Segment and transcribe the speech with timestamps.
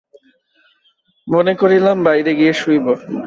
[1.27, 2.85] মনে করিলাম, বাহিরে গিয়া শুইব।